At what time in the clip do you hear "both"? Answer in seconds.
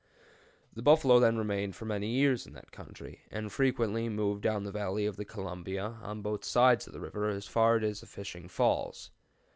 6.23-6.43